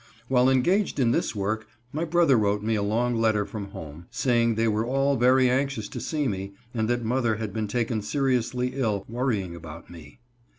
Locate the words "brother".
2.05-2.35